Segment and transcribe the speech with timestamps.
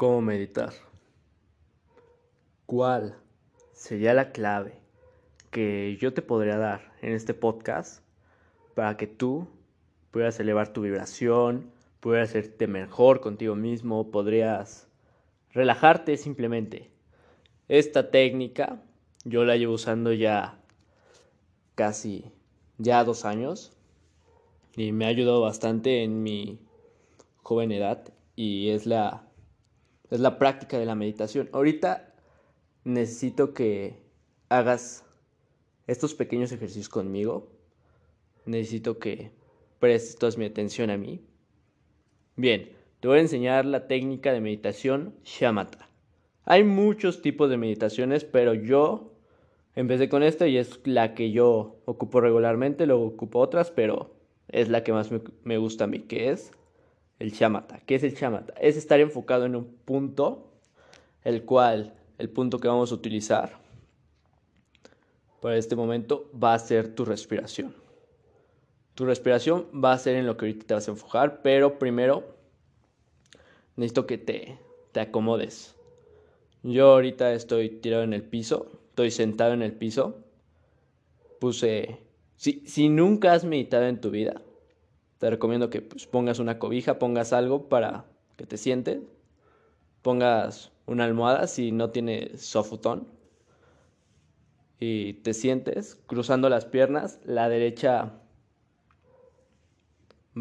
[0.00, 0.72] cómo meditar.
[2.64, 3.18] ¿Cuál
[3.74, 4.80] sería la clave
[5.50, 8.02] que yo te podría dar en este podcast
[8.74, 9.46] para que tú
[10.10, 11.70] pudieras elevar tu vibración,
[12.00, 14.88] pudieras hacerte mejor contigo mismo, podrías
[15.52, 16.90] relajarte simplemente?
[17.68, 18.82] Esta técnica
[19.26, 20.58] yo la llevo usando ya
[21.74, 22.24] casi
[22.78, 23.76] ya dos años
[24.76, 26.58] y me ha ayudado bastante en mi
[27.42, 28.02] joven edad
[28.34, 29.26] y es la
[30.10, 31.48] es la práctica de la meditación.
[31.52, 32.12] Ahorita
[32.84, 34.02] necesito que
[34.48, 35.04] hagas
[35.86, 37.48] estos pequeños ejercicios conmigo.
[38.44, 39.30] Necesito que
[39.78, 41.20] prestes toda mi atención a mí.
[42.36, 45.88] Bien, te voy a enseñar la técnica de meditación Shamatha.
[46.44, 49.12] Hay muchos tipos de meditaciones, pero yo
[49.74, 54.14] empecé con esta y es la que yo ocupo regularmente, luego ocupo otras, pero
[54.48, 56.52] es la que más me, me gusta a mí, que es
[57.20, 57.80] el chamata.
[57.86, 58.54] ¿Qué es el chamata?
[58.54, 60.50] Es estar enfocado en un punto,
[61.22, 63.60] el cual, el punto que vamos a utilizar
[65.40, 67.74] para este momento va a ser tu respiración.
[68.94, 72.24] Tu respiración va a ser en lo que ahorita te vas a enfocar, pero primero
[73.76, 74.58] necesito que te,
[74.92, 75.76] te acomodes.
[76.62, 80.24] Yo ahorita estoy tirado en el piso, estoy sentado en el piso.
[81.38, 81.98] Puse,
[82.36, 84.42] si, si nunca has meditado en tu vida,
[85.20, 89.00] te recomiendo que pues, pongas una cobija, pongas algo para que te sientes,
[90.00, 93.06] pongas una almohada si no tienes sofutón.
[94.78, 98.14] Y te sientes cruzando las piernas, la derecha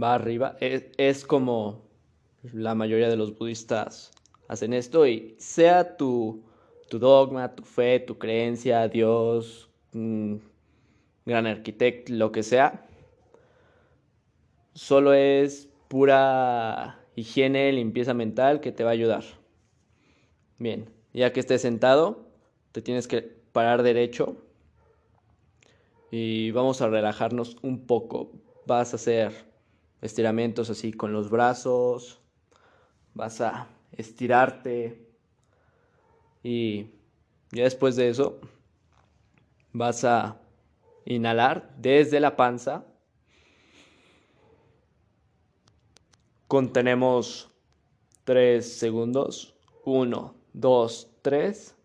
[0.02, 1.84] va arriba, es, es como
[2.54, 4.14] la mayoría de los budistas
[4.48, 6.42] hacen esto y sea tu,
[6.90, 12.89] tu dogma, tu fe, tu creencia, Dios, gran arquitecto, lo que sea,
[14.74, 19.24] solo es pura higiene, limpieza mental que te va a ayudar.
[20.58, 22.28] Bien, ya que estés sentado,
[22.72, 24.38] te tienes que parar derecho
[26.12, 28.32] y vamos a relajarnos un poco.
[28.66, 29.46] Vas a hacer
[30.02, 32.22] estiramientos así con los brazos,
[33.14, 35.08] vas a estirarte
[36.44, 36.88] y
[37.52, 38.40] ya después de eso
[39.74, 40.40] vas a
[41.06, 42.86] inhalar desde la panza
[46.50, 47.48] Contenemos
[48.24, 49.56] 3 segundos.
[49.86, 51.76] 1, 2, 3.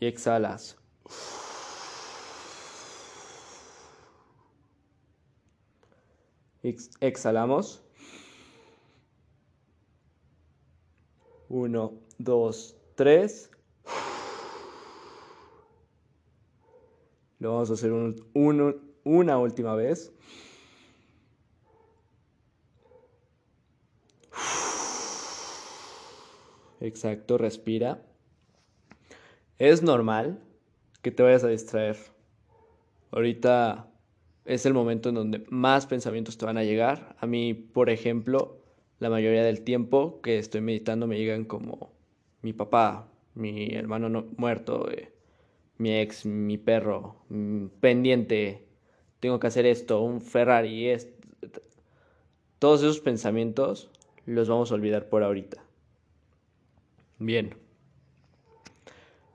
[0.00, 0.76] Y exhalas.
[6.98, 7.84] exhalamos.
[11.48, 13.50] 1, 2, 3.
[17.38, 17.92] Lo vamos a hacer
[19.04, 20.12] una última vez.
[26.82, 28.02] Exacto, respira.
[29.58, 30.40] Es normal
[31.00, 31.96] que te vayas a distraer.
[33.12, 33.88] Ahorita
[34.44, 37.14] es el momento en donde más pensamientos te van a llegar.
[37.20, 38.58] A mí, por ejemplo,
[38.98, 41.92] la mayoría del tiempo que estoy meditando me llegan como
[42.42, 45.12] mi papá, mi hermano no, muerto, eh,
[45.78, 48.66] mi ex, mi perro, mm, pendiente,
[49.20, 50.92] tengo que hacer esto, un Ferrari,
[52.58, 53.88] todos esos pensamientos
[54.26, 55.62] los vamos a olvidar por ahorita.
[57.24, 57.54] Bien.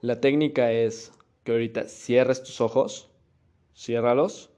[0.02, 1.14] La técnica es
[1.46, 3.10] que ahorita cierres tus ojos,
[3.74, 4.50] ciérralos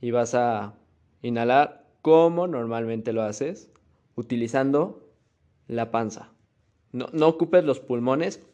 [0.00, 0.74] y vas a
[1.22, 3.70] inhalar como normalmente lo haces,
[4.16, 5.08] utilizando
[5.68, 6.32] la panza.
[6.90, 8.44] No, no ocupes los pulmones,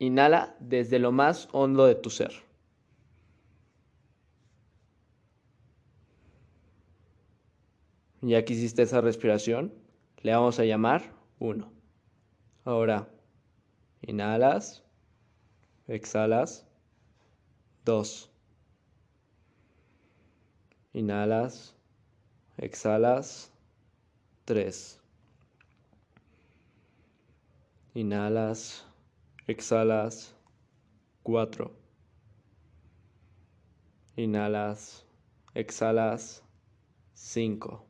[0.00, 2.32] inhala desde lo más hondo de tu ser.
[8.22, 9.72] Ya que hiciste esa respiración,
[10.22, 11.77] le vamos a llamar 1.
[12.68, 13.08] Ahora,
[14.06, 14.82] inhalas,
[15.86, 16.66] exhalas,
[17.82, 18.30] dos.
[20.92, 21.74] Inhalas,
[22.58, 23.50] exhalas,
[24.44, 25.00] tres.
[27.94, 28.84] Inhalas,
[29.46, 30.34] exhalas,
[31.22, 31.72] cuatro.
[34.14, 35.06] Inhalas,
[35.54, 36.42] exhalas,
[37.14, 37.86] cinco.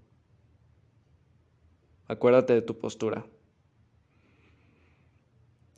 [2.06, 3.26] Acuérdate de tu postura.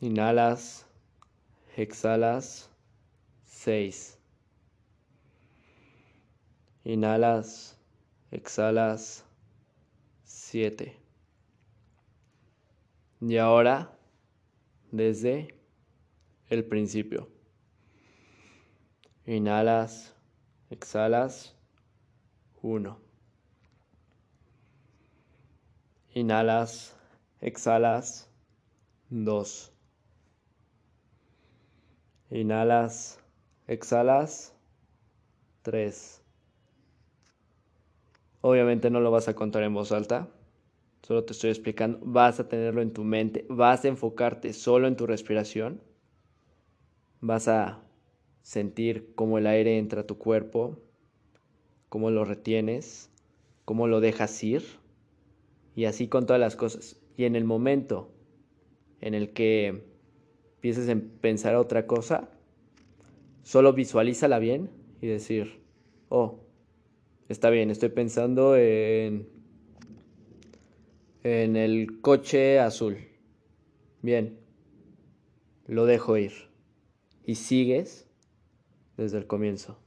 [0.03, 0.87] Inhalas,
[1.77, 2.71] exhalas,
[3.45, 4.19] 6.
[6.85, 7.77] Inhalas,
[8.31, 9.27] exhalas,
[10.25, 10.97] 7.
[13.21, 13.95] Y ahora,
[14.91, 15.55] desde
[16.49, 17.29] el principio.
[19.27, 20.15] Inhalas,
[20.71, 21.55] exhalas,
[22.63, 22.99] 1.
[26.15, 26.97] Inhalas,
[27.43, 28.31] exhalas,
[29.11, 29.75] 2.
[32.31, 33.19] Inhalas,
[33.67, 34.55] exhalas,
[35.63, 36.23] 3.
[38.41, 40.29] Obviamente no lo vas a contar en voz alta,
[41.03, 44.97] solo te estoy explicando, vas a tenerlo en tu mente, vas a enfocarte solo en
[44.97, 45.83] tu respiración,
[47.21, 47.83] vas a
[48.43, 50.79] sentir cómo el aire entra a tu cuerpo,
[51.89, 53.11] cómo lo retienes,
[53.65, 54.63] cómo lo dejas ir,
[55.75, 56.97] y así con todas las cosas.
[57.17, 58.13] Y en el momento
[59.01, 59.85] en el que
[60.61, 62.29] empieces a pensar otra cosa,
[63.43, 64.69] solo visualízala bien
[65.01, 65.63] y decir,
[66.11, 66.41] oh,
[67.31, 69.27] está bien, estoy pensando en,
[71.23, 72.99] en el coche azul.
[74.03, 74.39] Bien,
[75.67, 76.33] lo dejo ir.
[77.25, 78.07] Y sigues
[78.99, 79.79] desde el comienzo.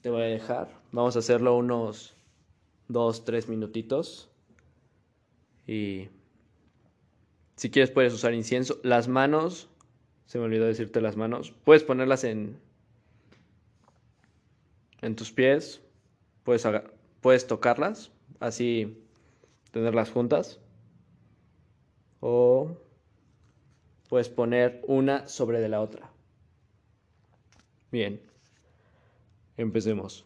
[0.00, 0.80] Te voy a dejar.
[0.92, 2.16] Vamos a hacerlo unos
[2.86, 4.30] dos, tres minutitos.
[5.66, 6.06] Y
[7.56, 8.80] si quieres puedes usar incienso.
[8.82, 9.68] Las manos,
[10.26, 12.58] se me olvidó decirte las manos, puedes ponerlas en,
[15.00, 15.82] en tus pies,
[16.42, 16.66] puedes,
[17.20, 18.10] puedes tocarlas,
[18.40, 19.02] así
[19.70, 20.60] tenerlas juntas.
[22.20, 22.78] O
[24.08, 26.10] puedes poner una sobre de la otra.
[27.90, 28.20] Bien,
[29.56, 30.24] empecemos.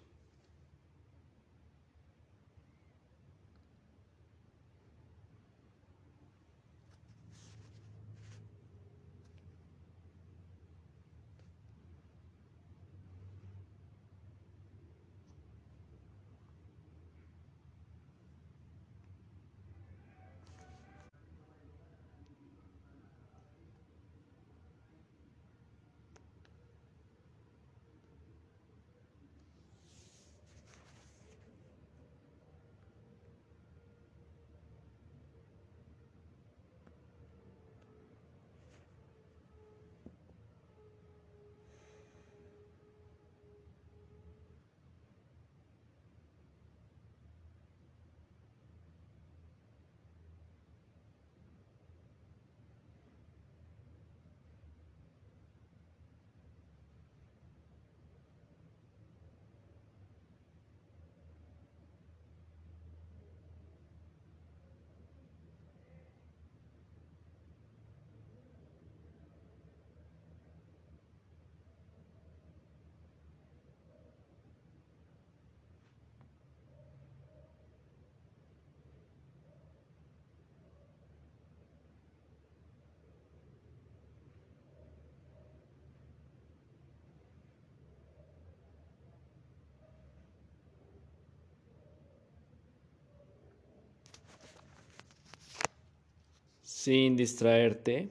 [96.79, 98.09] Sin distraerte.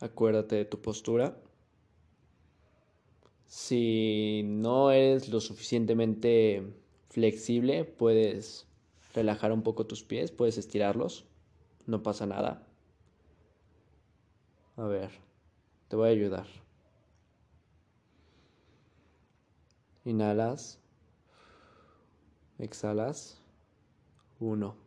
[0.00, 1.36] Acuérdate de tu postura.
[3.48, 6.62] Si no eres lo suficientemente
[7.10, 8.68] flexible, puedes
[9.12, 11.24] relajar un poco tus pies, puedes estirarlos,
[11.84, 12.64] no pasa nada.
[14.76, 15.10] A ver,
[15.88, 16.46] te voy a ayudar.
[20.04, 20.78] Inhalas,
[22.60, 23.42] exhalas,
[24.38, 24.81] uno.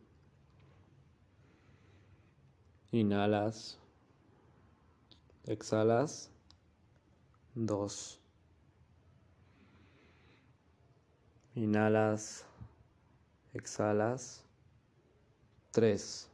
[2.92, 3.78] Inhalas.
[5.44, 6.30] Exhalas.
[7.54, 8.20] Dos.
[11.54, 12.44] Inhalas.
[13.54, 14.44] Exhalas.
[15.72, 16.28] Tres.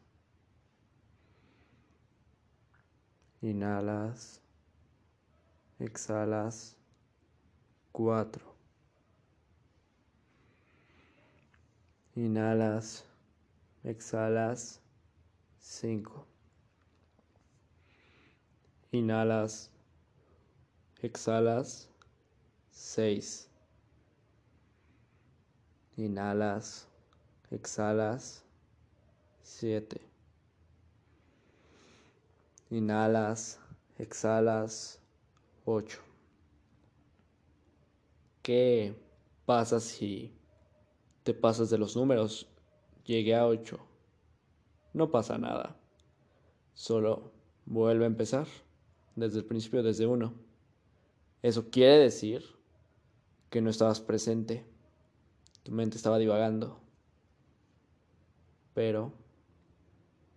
[3.40, 4.40] Inhalas.
[5.78, 6.76] Exhalas.
[7.92, 8.54] Cuatro.
[12.14, 13.04] Inhalas.
[13.84, 14.80] Exhalas.
[15.58, 16.31] Cinco.
[18.94, 19.70] Inhalas,
[21.00, 21.88] exhalas,
[22.72, 23.48] 6.
[25.96, 26.86] Inhalas,
[27.50, 28.44] exhalas,
[29.40, 29.98] 7.
[32.68, 33.58] Inhalas,
[33.96, 35.00] exhalas,
[35.64, 35.98] 8.
[38.42, 38.94] ¿Qué
[39.46, 40.36] pasa si
[41.22, 42.46] te pasas de los números?
[43.06, 43.78] Llegué a 8.
[44.92, 45.80] No pasa nada.
[46.74, 47.32] Solo
[47.64, 48.46] vuelve a empezar
[49.16, 50.34] desde el principio, desde uno.
[51.42, 52.44] Eso quiere decir
[53.50, 54.64] que no estabas presente,
[55.62, 56.80] tu mente estaba divagando,
[58.74, 59.12] pero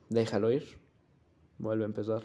[0.09, 0.77] déjalo ir,
[1.57, 2.23] vuelve a empezar.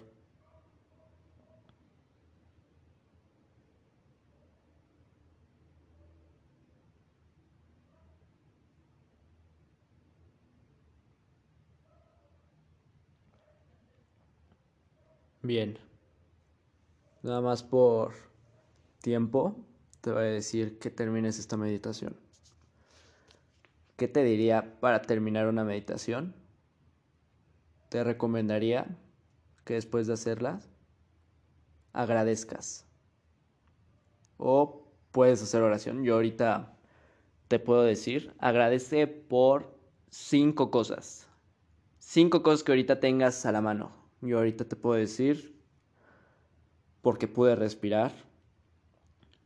[15.43, 15.90] Bien.
[17.23, 18.15] Nada más por
[19.03, 19.55] tiempo
[20.01, 22.17] te voy a decir que termines esta meditación.
[23.97, 26.35] ¿Qué te diría para terminar una meditación?
[27.91, 28.87] Te recomendaría
[29.67, 30.61] que después de hacerla
[31.93, 32.87] agradezcas.
[34.39, 36.03] O puedes hacer oración.
[36.03, 36.73] Yo ahorita
[37.49, 39.77] te puedo decir, agradece por
[40.09, 41.29] cinco cosas.
[41.99, 43.93] Cinco cosas que ahorita tengas a la mano.
[44.23, 45.60] Yo ahorita te puedo decir
[47.03, 48.13] porque pude respirar,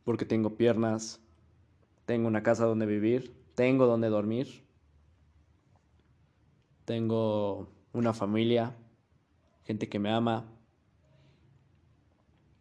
[0.03, 1.21] porque tengo piernas,
[2.05, 4.65] tengo una casa donde vivir, tengo donde dormir,
[6.85, 8.75] tengo una familia,
[9.63, 10.45] gente que me ama,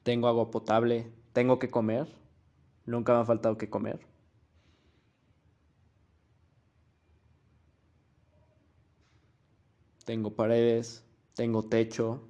[0.03, 2.09] tengo agua potable, tengo que comer,
[2.87, 4.01] nunca me ha faltado que comer.
[10.05, 11.03] Tengo paredes,
[11.35, 12.29] tengo techo,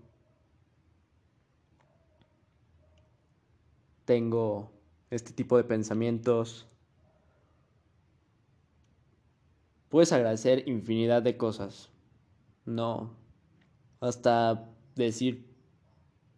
[4.05, 4.73] tengo
[5.11, 6.67] este tipo de pensamientos.
[9.89, 11.91] Puedes agradecer infinidad de cosas.
[12.65, 13.17] No,
[14.01, 15.47] hasta decir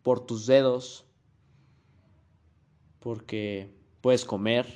[0.03, 1.05] por tus dedos,
[3.01, 4.67] porque puedes comer,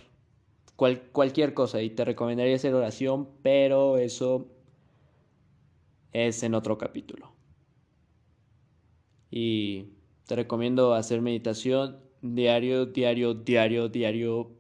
[0.77, 1.83] cualquier cosa.
[1.83, 4.49] Y te recomendaría hacer oración, pero eso
[6.13, 7.33] es en otro capítulo.
[9.31, 9.93] Y
[10.27, 14.51] te recomiendo hacer meditación diario, diario, diario, diario.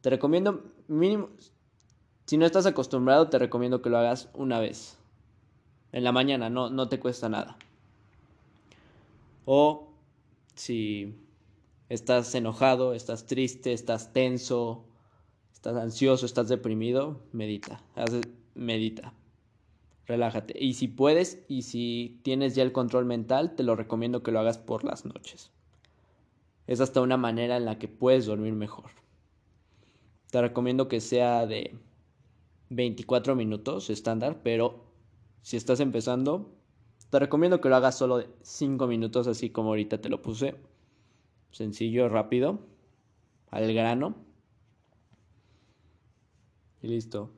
[0.00, 1.30] Te recomiendo mínimo,
[2.26, 4.98] si no estás acostumbrado, te recomiendo que lo hagas una vez.
[5.92, 7.56] En la mañana, no, no te cuesta nada.
[9.44, 9.92] O
[10.56, 11.14] si
[11.88, 14.84] estás enojado, estás triste, estás tenso,
[15.52, 17.80] estás ansioso, estás deprimido, medita,
[18.54, 19.14] medita,
[20.06, 20.56] relájate.
[20.58, 24.40] Y si puedes y si tienes ya el control mental, te lo recomiendo que lo
[24.40, 25.52] hagas por las noches.
[26.66, 28.90] Es hasta una manera en la que puedes dormir mejor.
[30.30, 31.78] Te recomiendo que sea de
[32.70, 34.84] 24 minutos estándar, pero
[35.42, 36.52] si estás empezando,
[37.10, 40.56] te recomiendo que lo hagas solo de 5 minutos, así como ahorita te lo puse
[41.56, 42.60] sencillo, rápido,
[43.50, 44.14] al grano.
[46.82, 47.30] Y listo.